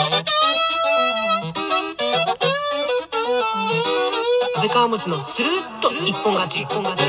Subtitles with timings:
[0.00, 0.24] 安
[4.62, 6.62] 倍川餅のスルッと一本勝ち。
[6.62, 7.04] 一本勝ち。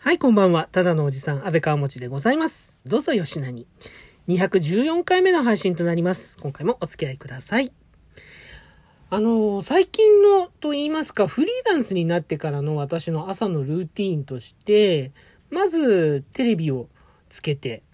[0.00, 0.68] はい、こんばんは。
[0.72, 2.80] ただのおじさん、安倍川持でございます。
[2.84, 3.68] どうぞよしなに。
[4.26, 6.38] 214回目の配信となります。
[6.40, 7.70] 今回もお付き合いください。
[9.10, 15.12] あのー最近のと言いますか、フリーランスになってからの私の朝のルーティーンとして、
[15.50, 16.88] まずテレビを
[17.28, 17.84] つけて、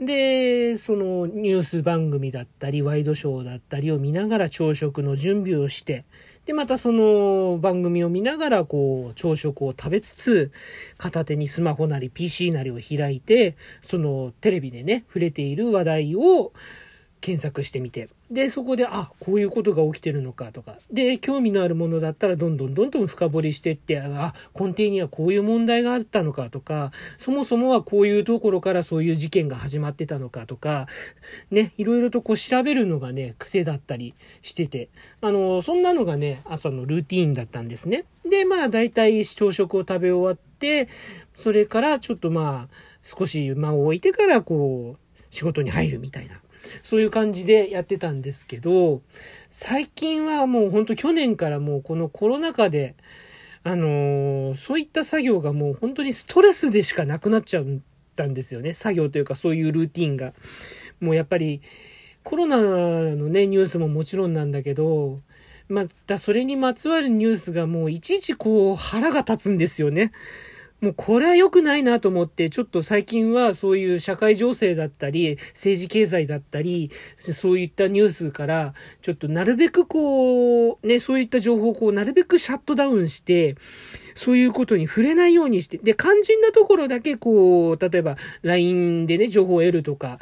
[0.00, 6.06] で、そのニュース番組だったり、ワイドショーだったりを見ながら朝食の準備をして、
[6.46, 10.52] で、またその番組を見ながら、こう、朝食を食べつつ、
[10.96, 16.54] 片手にスマホなり PC なりを開いて、そのテレビでね、触れている話題を
[17.20, 30.86] 検索してみて、で、そこで、あ、こういうことが起きてるのかとか、で、興味のあるものだったらどんどんどんどん深掘りしてって、あ、根底にはこういう問題があったのかとか、そもそもはこういうところからそういう事件が始まってたのかとか、
[31.50, 34.88] ね、いろいろとこう調べるのがね、癖だったりしてて、
[35.20, 38.04] あの、そんなのがね、朝のルーティーンだったんですね。
[38.24, 40.88] で、まあ、大体朝食を食べ終わって、
[41.34, 46.40] それからちょっとまあ、少し間を置いてからこう、仕事に入るみたいな。
[46.82, 49.02] そういう感じでやってたんですけど、
[49.48, 52.94] 最近はもう本当去年からもうこのコロナ禍で、
[53.62, 57.64] あのーそういった作業がもう本当にストレスでしかなくなっちゃっ
[58.16, 58.72] たんですよね。
[58.74, 60.32] 作業というかそういうルーティンが。
[61.00, 61.60] もうやっぱり
[62.22, 65.20] コロナのね、ニュースももちろんなんだけど、
[65.68, 70.10] またそれにまつわるニュースがもういちいちこう腹が立つんですよね。
[70.80, 83.56] もうこれは良くないなと思って、ちょっと最近はそういう社会情勢だったり、政治経済だったり、そういったニュースから、ちょっとなるべくこう、ね、そういった情報をこう、なるべくシャットダウンして、
[84.14, 90.18] そういうことに触れないようにして、で、肝心なところだけこう、例えば LINE でね、情報を得るとか、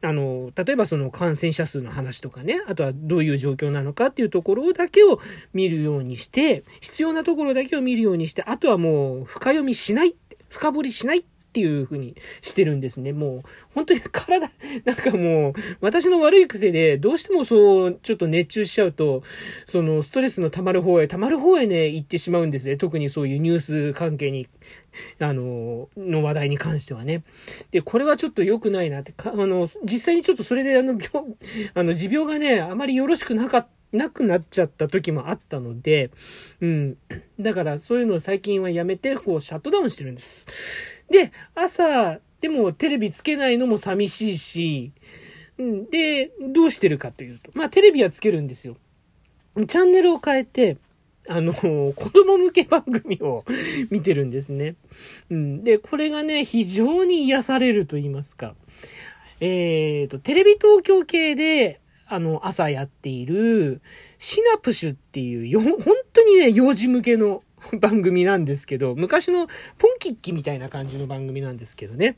[0.00, 5.20] あの、例えばその感染者数の話とかね、あとはどういう状況なのかっていうところだけを
[5.52, 10.14] 見るようにして、必要なところだけを見るようにして、あとはもう深読みしない、
[10.48, 13.12] 深掘りしないっっていう風にしてるんですね。
[13.12, 13.42] もう、
[13.74, 14.50] 本当に体、
[14.84, 19.22] なんかもう、私の悪い癖で、どうしてもそう、ちょっと熱中しちゃうと、
[19.64, 22.76] その、ストレスの溜まる方へ、溜まる方へね、行ってしまうんですね。
[22.76, 24.48] 特にそういうニュース関係に、
[25.20, 27.22] あの、の話題に関してはね。
[27.70, 31.36] で、これはちょっと良くないなって、かあの、実際にちょっとそれであの、病、
[31.74, 36.10] あの、持病がね、あまりよろしくなかった、なくなっちゃった時もあったので、
[36.60, 36.96] うん。
[37.38, 40.93] だからそういうのを最近はやめて、こう、シャットダウンしてるんです。
[41.10, 44.92] で、朝、でもテレビつけないのも寂しいし、
[45.56, 48.76] で、どうしてるかというと、まあテレビはつけるんですよ。
[49.66, 50.78] チャンネルを変えて、
[51.28, 51.52] あの、
[51.94, 53.44] 子供向け番組を
[53.90, 54.74] 見てるんですね。
[55.30, 55.64] うん。
[55.64, 58.54] で、これがね、非常に癒されると言いますか。
[59.40, 63.80] えっ、と、テレビ東京系で、あの、朝やっている、
[64.18, 65.78] シナプシュっていう、よ、本
[66.12, 67.42] 当にね、幼児向けの
[67.80, 69.46] 番組なんですけど、昔の
[69.78, 72.16] ポンキッキみたいな感じの番組なんですけどね。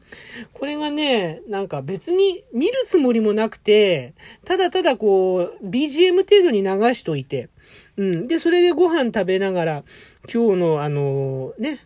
[0.52, 4.14] これがね、なんか別に見るつもりもなくて、
[4.44, 7.48] ただただこう、BGM 程度に流しといて、
[7.96, 8.28] うん。
[8.28, 9.84] で、それでご飯食べながら、
[10.32, 11.80] 今日のあの、ね、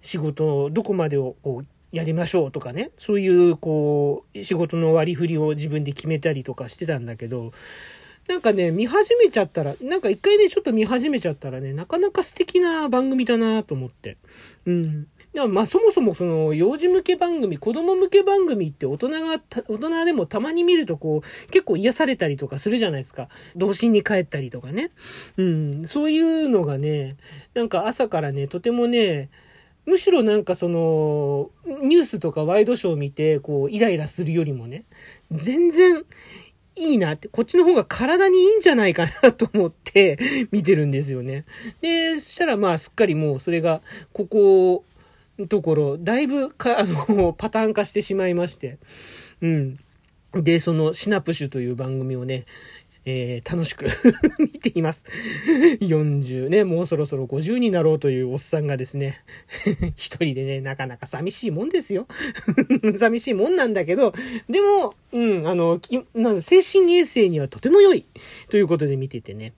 [0.00, 7.52] 仕事をどこまでをこう、やりましょうとかね、そういうこう、仕事の割り振りを自分で決めたりとかしてたんだけど、
[8.28, 14.16] なんかね、見始めちゃったら、なんか一回ね、ちょっと見始めちゃったらね、なかなか素敵な番組だなと思って。
[14.66, 15.06] うん。
[15.32, 19.38] でもまあそもそもその幼児向け番組、子供向け番組って大人が、
[19.68, 23.28] 大人でもたまに見るとこう結構癒されたりとかするじゃないですか。
[23.54, 24.92] 童心に帰ったりとかね。
[25.36, 25.86] うん。
[25.86, 27.16] そういうのがね、
[27.52, 29.28] なんか朝からね、とてもね、
[29.84, 31.50] むしろなんかその、
[31.82, 34.84] ニュースとかワイドショーを見て、こう、イライラするよりもね、
[35.30, 36.04] 全然
[36.76, 40.18] いいなって、こっちの方が体にいいんじゃないかなと思って
[40.50, 41.44] 見てるんですよね。
[41.80, 43.80] で、そしたらまあすっかりもうそれが、
[44.12, 44.84] ここ、
[45.38, 48.78] のところ、だいぶか、あの、パターン化してしまいまして。
[49.42, 49.78] うん。
[50.32, 52.44] で、そのシナプシュという番組をね、
[53.06, 53.86] えー楽しく
[54.38, 55.06] 見ています。
[55.80, 59.22] 40ね、もうそろそろ50になろうというおっさんがですね、
[59.94, 62.08] 一人でね、なかなか寂しいもんですよ。
[62.98, 64.12] 寂しいもんなんだけど、
[64.50, 68.04] でも、うん、あの、きなん精神衛生にはとても良い
[68.50, 69.54] ということで見ててね。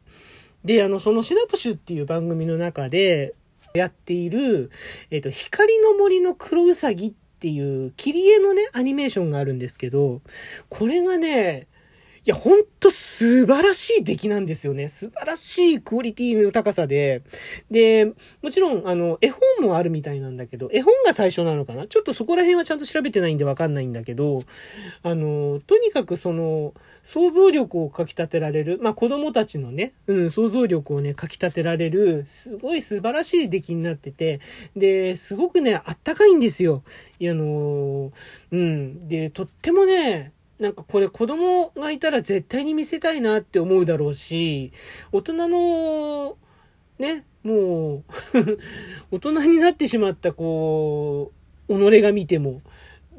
[0.64, 3.34] で、あの、そのシナプシュっていう番組の中で
[3.72, 4.70] やっている、
[5.10, 10.20] えっ、と、光の森の黒うさぎっていう切り絵のね、アニメーションがあるんですけど、
[10.68, 11.66] これがね、
[12.28, 14.88] や、ほんと素晴らしい出来なんですよね。
[14.88, 17.22] 素晴らしいクオリティの高さで。
[17.70, 21.86] で、もちろん、あの、絵本もあるみたいなんだけど、絵本が最初なのかな？
[21.86, 24.40] ちょっとそこら辺はちゃんと調べてないんでわかんないんだけど、
[25.02, 34.40] あの、とにかくその、想像力をかき立てられる、まあ子供たちのね、うん、想像力をね、かき立てられる、すごい素晴らしい出来になってて、
[34.76, 36.82] で、すごくね、あったかいんですよ。
[37.20, 38.12] あの、
[38.52, 39.08] うん。
[39.08, 44.72] で、とってもね、なんかこれ子供がいたら絶対に見せたいなって思うだろうし、
[45.12, 46.37] 大人の、
[46.99, 48.05] ね、もう
[49.16, 51.32] 大人になってしまったこ
[51.69, 52.60] う、己が見ても、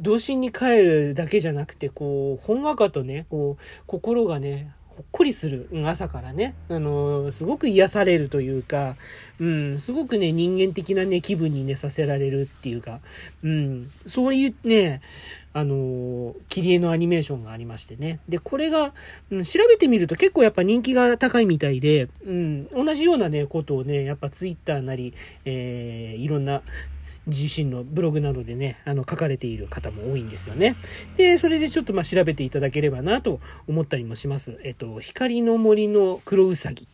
[0.01, 8.97] 童心に帰るだけじゃなくて、こう、ほんわかとね、こう、心がね、ほっこりする、朝からね、あの、すごく癒されるというか、
[9.39, 12.99] うん、すごくね、人間的なね、気分にね、させられるっていうか、
[13.41, 14.99] うん、そういうね、
[15.53, 18.19] あの、切り絵のアニメーションがありましてね。
[18.27, 18.93] で、これが、
[19.31, 25.13] うん、調べてみると結構やっぱ人気が高いみたいで、うん、同じようなね、ことをね、やっぱツイッターなり、
[25.45, 26.61] えー、いろんな
[27.27, 30.75] 自身のブログなどでね、あの、書かれている方も多いんですよね。
[31.17, 34.59] で、それでちょっとまあ調べていただければなと思ったりもします。
[34.63, 36.87] えっと、光の森の黒うさぎ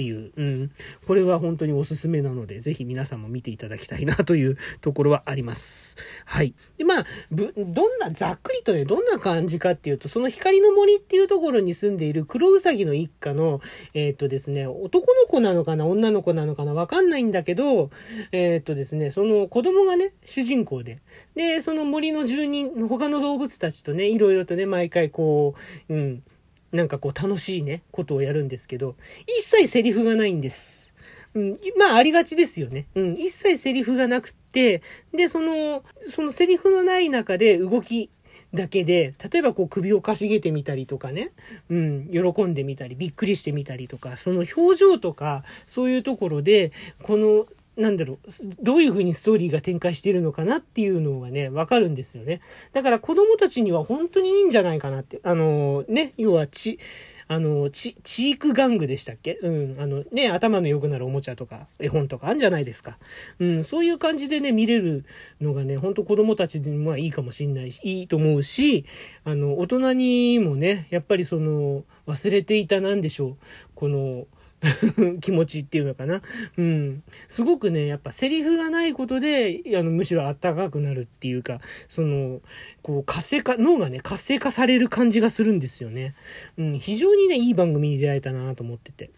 [0.00, 0.70] っていう、うん、
[1.06, 5.98] これは本当におすすめなので、ぜひ皆さんも見ていただきたいなというところはあります。
[6.24, 6.54] はい。
[6.78, 13.60] で、まあ、ぶ、どんな、ざっくりとね、どんな感じかっていうと、その光の森っていうところに住んでいる黒うさぎの一家の、
[13.92, 17.90] えー、っとですね、男の子なのかな、女の子なのかな、わかんないんだけど、
[18.32, 21.00] えー、っとですね、その子供がね、主人公で、
[21.34, 25.54] で、その森の住人、他の動物たちとね、いろいろとね、毎回こ
[25.90, 26.22] う、うん、
[26.72, 28.96] なんかこう楽しいね、ことをやるんですけど、
[29.26, 30.94] 一切セリフがないんです。
[31.34, 32.86] うん、まあありがちですよね。
[32.94, 34.82] うん、一切セリフがなくって、
[35.12, 38.10] で、その、そのセリフのない中で動き
[38.52, 41.30] だけで、例えばこう首をかしげてみたりとかね、
[41.68, 46.72] うん、喜んでみたり、びっくりしてみたりとか、その表情とか、そういうところで、
[47.02, 47.46] この
[47.80, 48.18] なんだろう、
[48.62, 52.40] どういう風にストーリーが展開しているのかなっていうのがね、わかるんですよね。
[52.72, 55.20] だから子供たちには本当にいいんじゃないかなって。
[55.22, 56.78] あの、ね、要はち、
[57.26, 59.38] あの、チ、チーク玩具でしたっけ？
[59.40, 59.80] うん。
[59.80, 62.98] あの、ね、頭の良くなるおもちゃとか、絵本とかあるんじゃないですか。
[63.38, 63.62] うん。
[63.62, 65.04] そういう感じでね、見れる
[65.40, 68.84] のがね、ほんと子供たちにもいいかもしんないし、いいと思うし、
[69.22, 73.36] あの、大人にもね、やっぱりその、忘れていたなんでしょう。
[73.76, 74.26] この、
[75.20, 76.22] 気持ちっていうのかな。
[76.56, 77.02] うん。
[77.28, 82.40] すごくね、やっぱセリフがないことで、あの、むしろあったかくなるっていうか、その、
[82.82, 86.14] こう、活性化、脳がね、活性化される感じがするんですよね。
[86.58, 89.10] うん、非常にね、いい番組に出会えたなと思ってて。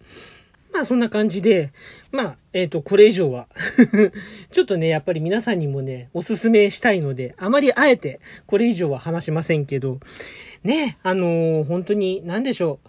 [0.72, 1.70] まあそんな感じで、
[2.12, 3.46] まあ、えっ、ー、と、これ以上は
[4.50, 10.00] ちょっとね、やっぱり皆さんにもね、おすすめしたいので、あまりあえてこれ以上は話しませんけど、
[10.64, 12.88] ね、あのー、本当に、なんでしょう。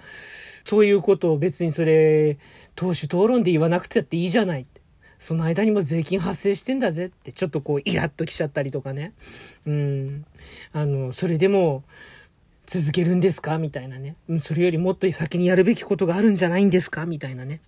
[0.63, 2.37] そういうことを別にそれ、
[2.75, 4.81] 党首討論で言わなくてっていいじゃないって。
[5.19, 9.13] その間にも税金発生してんだぜって、ちょっとこう、イラッときちゃったりとかね。
[9.65, 10.25] うん。
[10.73, 11.83] あの、それでも、
[12.65, 14.15] 続けるんですかみたいなね。
[14.39, 17.61] それよりもっと先にやるべきことがあるんじゃないんですかみたいなね。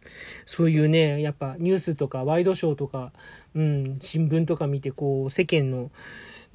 [0.45, 3.12] そういうね、やっぱニュースとかワイドショーとか、
[3.56, 5.92] うん、新聞とか見て、こう、世間の、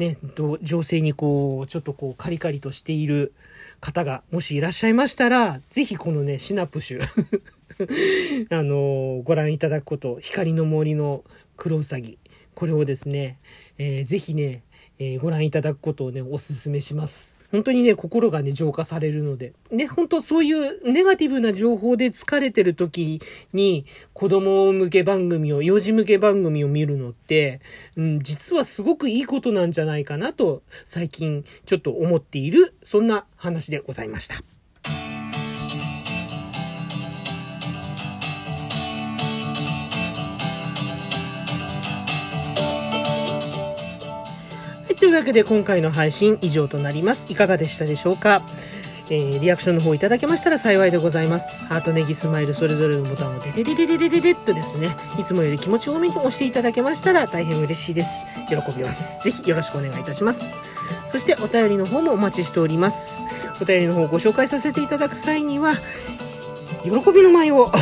[0.01, 0.17] ね、
[0.63, 3.35] 情勢にこう、ちょっとこう、カリカリとしている
[3.81, 7.01] 方がもしいらっしゃいましたら、ぜひこのね、シナプシュ
[8.51, 11.23] あのご覧いただくこと、光の森の
[11.59, 12.19] クロウサギ、
[12.55, 13.39] これをですね、
[13.77, 14.63] えー、ぜひね、
[15.03, 17.41] えー、ご覧いただくことをね、お勧めします。
[17.51, 19.55] 本当にね、心がね、浄化されるので。
[19.71, 23.19] ね、本当そういうネガティブな情報で疲れてる時
[23.55, 27.63] に、子供向け番組を、幼児向け番組を見るのって、
[27.97, 34.50] うん、実はすごくいいことなんじゃないかなと、最近ちょっと思っている、そんな話でございました。
[45.01, 47.27] というわけで今回の配信以上となります。
[47.33, 48.43] いかがでしたでしょうか？
[49.09, 51.57] えー、リアクションの方いただけましたら幸いでございます。
[51.65, 58.27] ハート、ネギ、スマイル、それぞれのボタンをデデデデデデデデッとですね、いつもより気持ち多めに押していただけましたら大変嬉しいです。
[58.47, 59.25] 喜びます。
[59.25, 60.55] ぜひよろしくお願いいたします。
[61.11, 63.23] そしてお便りの方もお待ちしております。
[63.61, 65.73] お便りの方をご紹介させていただく際には、
[66.85, 67.73] 喜びの舞を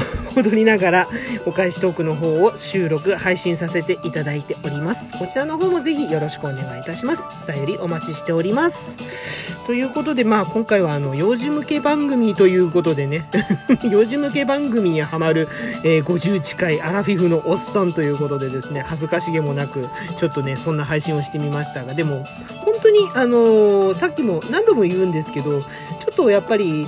[0.42, 1.06] 踊りながら
[1.46, 5.18] お返しトークの方を収録配信させていただいております。
[5.18, 7.26] こちらの方もぜひよろしくお願いいたします。
[7.48, 9.48] お便りお待ちしております。
[9.66, 13.28] ということでまあ今回はあの幼児向け番組ということでね
[13.90, 15.46] 幼児向け番組にはまる、
[15.84, 22.24] えー、50近いアラフィフのおっさんということでですね恥ずかしげもなくちょっとねそんな配信をしてみましたがでも
[22.64, 25.66] 本当にあのー、さっきも何度も言うんですけどちょ
[26.12, 26.86] っとやっぱり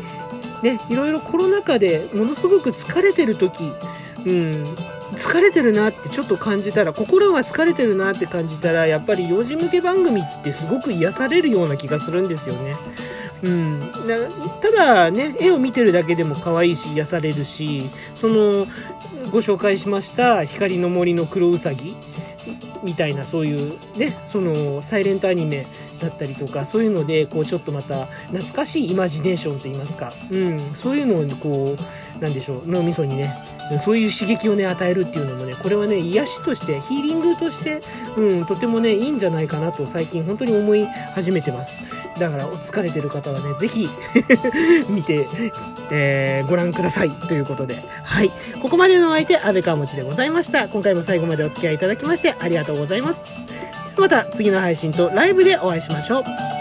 [0.62, 3.64] ね、いろいろコロナ禍でものすごく疲れてる時、
[4.26, 4.64] うん、
[5.17, 12.75] 疲れてるなってちょっと感じたら、心が疲れてるなって感じたら、やっぱり幼児向け番組ってすごく癒されるような気がするんですよね。
[13.43, 13.81] うん、
[14.61, 18.67] ただね絵を見てるだけでも可愛いし癒されるしその
[19.31, 21.97] ご紹介しました「光の森の黒うさぎ」
[22.85, 25.67] みたいなそういうねそのサイレントアニメ
[26.00, 31.76] だったりとかそういうのでこうちょっとまた懐かしいイマジネーションといいますか、うん、そういうのをこ
[32.19, 33.35] うなんでしょう脳みそにね
[33.78, 37.80] そういう刺激をね与えるっていうのもねこれはね癒しとしてヒーリングとして、
[38.16, 41.83] うん、とてもねいいんじゃないかなと最近本当に思い始めてます。
[42.19, 43.88] だからお疲れてる方はねぜひ
[44.90, 45.26] 見て、
[45.92, 47.11] えーご覧ください。
[47.11, 47.76] ということで。
[48.02, 48.30] はい。
[48.61, 50.69] ここまでのお相手安倍川持でございました。
[50.69, 53.80] 今回も最後までお付き合いいただきましてありがとうございます。
[54.00, 56.60] また次の配信とライブでお会いしましょう。